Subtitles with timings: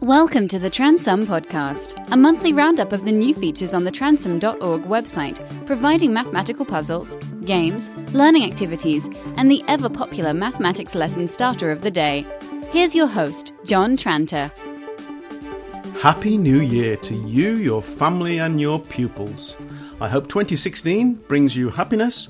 [0.00, 4.82] Welcome to the Transum Podcast, a monthly roundup of the new features on the transum.org
[4.84, 11.82] website, providing mathematical puzzles, games, learning activities, and the ever popular mathematics lesson starter of
[11.82, 12.24] the day.
[12.70, 14.52] Here's your host, John Tranter.
[16.00, 19.56] Happy New Year to you, your family, and your pupils.
[20.00, 22.28] I hope 2016 brings you happiness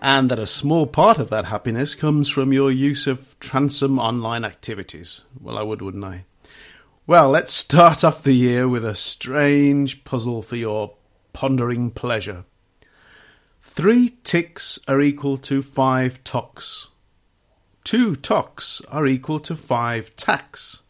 [0.00, 4.44] and that a small part of that happiness comes from your use of Transum online
[4.44, 5.20] activities.
[5.40, 6.24] Well, I would, wouldn't I?
[7.08, 10.92] Well, let's start off the year with a strange puzzle for your
[11.32, 12.44] pondering pleasure.
[13.62, 16.88] Three ticks are equal to five tocks.
[17.82, 20.82] Two tocks are equal to five tacks.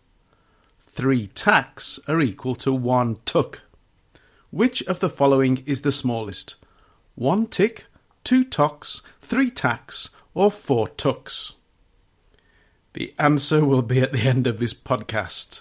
[0.81, 3.61] Three tacks are equal to one tuck.
[4.51, 6.57] Which of the following is the smallest?
[7.15, 7.87] One tick,
[8.25, 11.53] two tocks, three tacks, or four tucks?
[12.95, 15.61] The answer will be at the end of this podcast.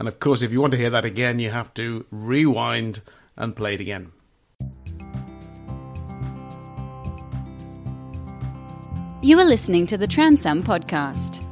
[0.00, 3.02] And of course, if you want to hear that again, you have to rewind
[3.36, 4.12] and play it again.
[9.22, 11.44] You are listening to the Transum Podcast.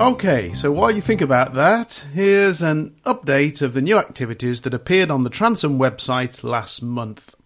[0.00, 4.74] Okay, so while you think about that, here's an update of the new activities that
[4.74, 7.36] appeared on the Transum website last month.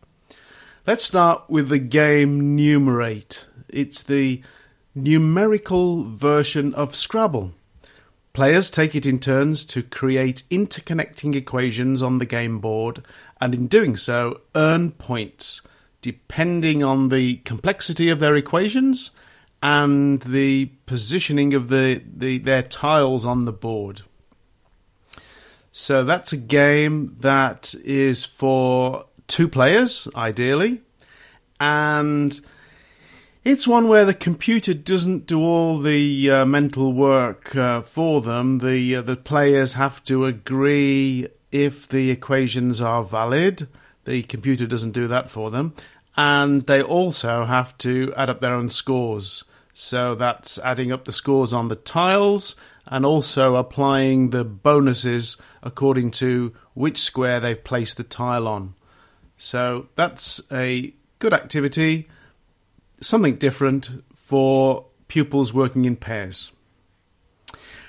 [0.88, 3.44] Let's start with the game Numerate.
[3.68, 4.40] It's the
[4.94, 7.52] numerical version of Scrabble.
[8.32, 13.04] Players take it in turns to create interconnecting equations on the game board,
[13.38, 15.60] and in doing so, earn points
[16.00, 19.10] depending on the complexity of their equations
[19.62, 24.00] and the positioning of the, the their tiles on the board.
[25.70, 30.80] So that's a game that is for two players, ideally,
[31.60, 32.40] and
[33.44, 38.58] it's one where the computer doesn't do all the uh, mental work uh, for them.
[38.58, 43.68] The uh, the players have to agree if the equations are valid.
[44.04, 45.74] The computer doesn't do that for them,
[46.16, 49.44] and they also have to add up their own scores.
[49.72, 56.10] So that's adding up the scores on the tiles and also applying the bonuses according
[56.10, 58.74] to which square they've placed the tile on.
[59.38, 62.08] So that's a good activity,
[63.00, 66.50] something different for pupils working in pairs.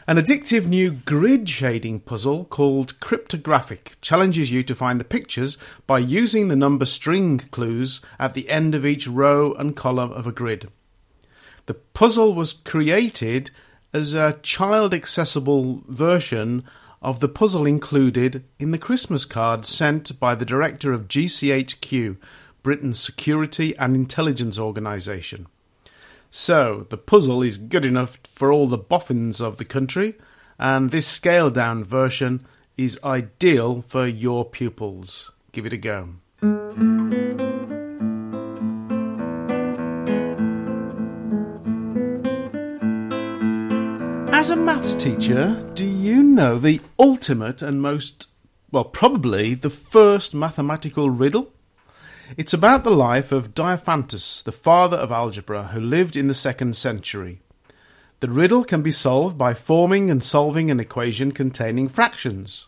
[0.07, 5.99] An addictive new grid shading puzzle called Cryptographic challenges you to find the pictures by
[5.99, 10.31] using the number string clues at the end of each row and column of a
[10.31, 10.71] grid.
[11.65, 13.51] The puzzle was created
[13.93, 16.63] as a child accessible version
[17.01, 22.17] of the puzzle included in the Christmas card sent by the director of GCHQ,
[22.61, 25.47] Britain's Security and Intelligence Organisation.
[26.31, 30.15] So, the puzzle is good enough for all the boffins of the country,
[30.59, 32.45] and this scaled down version
[32.77, 35.31] is ideal for your pupils.
[35.51, 36.09] Give it a go.
[44.31, 45.88] As a maths teacher, do
[46.39, 48.29] know the ultimate and most,
[48.71, 51.51] well, probably the first mathematical riddle?
[52.37, 56.77] It's about the life of Diophantus, the father of algebra, who lived in the second
[56.77, 57.41] century.
[58.21, 62.67] The riddle can be solved by forming and solving an equation containing fractions.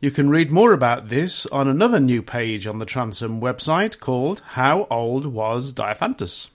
[0.00, 4.42] You can read more about this on another new page on the Transum website called
[4.50, 6.50] How Old Was Diophantus?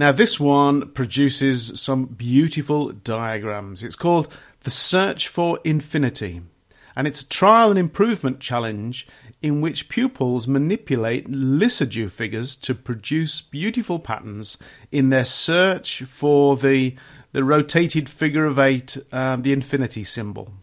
[0.00, 3.82] Now, this one produces some beautiful diagrams.
[3.82, 6.40] It's called The Search for Infinity,
[6.96, 9.06] and it's a trial and improvement challenge
[9.42, 14.56] in which pupils manipulate Lissajous figures to produce beautiful patterns
[14.90, 16.96] in their search for the,
[17.32, 20.54] the rotated figure of eight, um, the infinity symbol.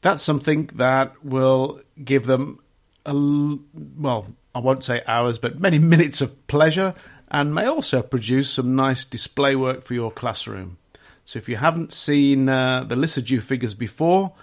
[0.00, 2.60] That's something that will give them,
[3.04, 6.94] a, well, I won't say hours, but many minutes of pleasure
[7.32, 10.76] and may also produce some nice display work for your classroom.
[11.24, 14.34] So if you haven't seen uh, the Lissajous figures before,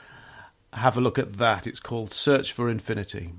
[0.73, 1.67] have a look at that.
[1.67, 3.33] It's called Search for Infinity.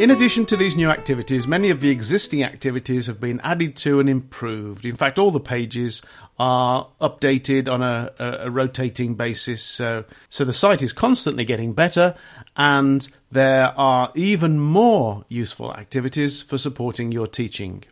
[0.00, 4.00] In addition to these new activities, many of the existing activities have been added to
[4.00, 4.86] and improved.
[4.86, 6.00] In fact, all the pages
[6.38, 9.62] are updated on a, a, rotating basis.
[9.62, 12.14] So, so the site is constantly getting better,
[12.56, 17.84] and there are even more useful activities for supporting your teaching.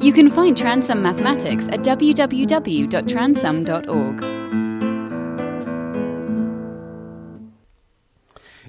[0.00, 4.41] You can find Transum Mathematics at www.transum.org.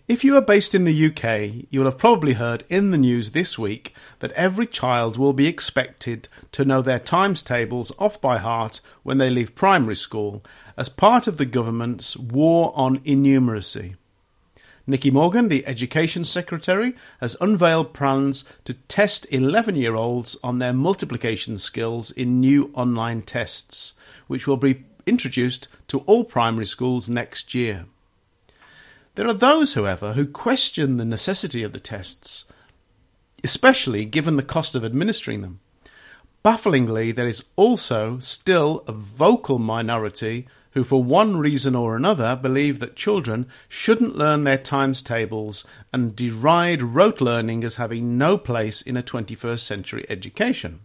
[0.06, 3.32] If you are based in the UK, you will have probably heard in the news
[3.32, 8.38] this week that every child will be expected to know their times tables off by
[8.38, 10.44] heart when they leave primary school
[10.76, 13.96] as part of the government's war on innumeracy.
[14.86, 20.74] Nicky Morgan, the Education Secretary, has unveiled plans to test 11 year olds on their
[20.74, 23.94] multiplication skills in new online tests,
[24.28, 27.86] which will be introduced to all primary schools next year.
[29.16, 32.46] There are those, however, who question the necessity of the tests,
[33.44, 35.60] especially given the cost of administering them.
[36.44, 42.80] Bafflingly, there is also still a vocal minority who, for one reason or another, believe
[42.80, 48.82] that children shouldn't learn their times tables and deride rote learning as having no place
[48.82, 50.82] in a 21st century education.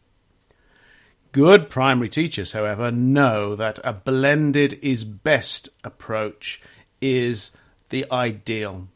[1.32, 6.60] Good primary teachers, however, know that a blended is best approach
[7.00, 7.56] is
[7.90, 8.88] the ideal,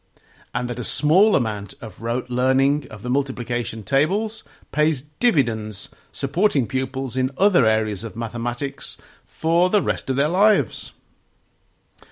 [0.53, 6.67] and that a small amount of rote learning of the multiplication tables pays dividends supporting
[6.67, 10.93] pupils in other areas of mathematics for the rest of their lives.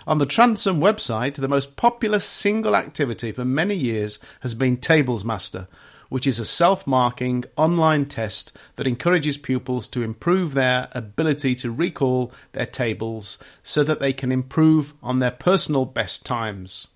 [0.07, 5.23] On the Transum website, the most popular single activity for many years has been Tables
[5.23, 5.67] Master,
[6.11, 11.71] which is a self marking online test that encourages pupils to improve their ability to
[11.71, 16.87] recall their tables so that they can improve on their personal best times.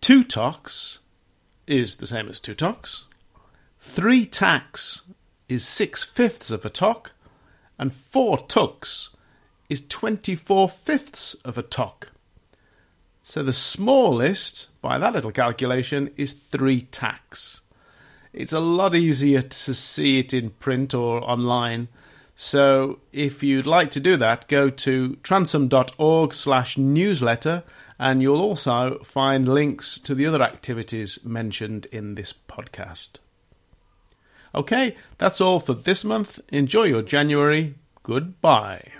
[0.00, 1.00] Two tocks
[1.66, 3.04] is the same as two tocks.
[3.78, 5.02] Three tacks
[5.48, 7.12] is six fifths of a tock.
[7.78, 9.16] And four tucks
[9.68, 12.08] is twenty four fifths of a tock.
[13.22, 17.60] So the smallest, by that little calculation, is three tacks.
[18.32, 21.88] It's a lot easier to see it in print or online.
[22.36, 27.64] So if you'd like to do that, go to transum.org slash newsletter
[27.98, 33.18] and you'll also find links to the other activities mentioned in this podcast.
[34.54, 36.40] Okay, that's all for this month.
[36.48, 37.74] Enjoy your January.
[38.02, 38.99] Goodbye.